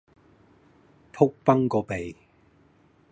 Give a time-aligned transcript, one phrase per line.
[1.13, 2.15] 仆崩個鼻